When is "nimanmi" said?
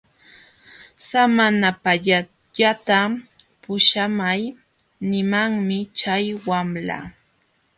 5.09-5.77